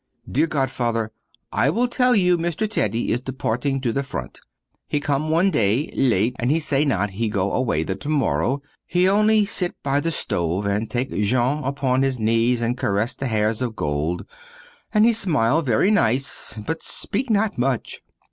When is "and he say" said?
6.39-6.85